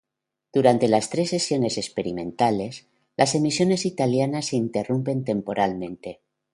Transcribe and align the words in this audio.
Durante 0.51 0.87
las 0.87 1.11
tres 1.11 1.29
sesiones 1.29 1.77
experimentales, 1.77 2.87
las 3.17 3.35
emisiones 3.35 3.85
italianas 3.85 4.47
se 4.47 4.55
interrumpen 4.55 5.23
temporalmente. 5.23 6.21